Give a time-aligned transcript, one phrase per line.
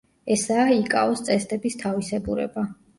[0.35, 2.71] ესაა იკაოს წესდების თავისებურება.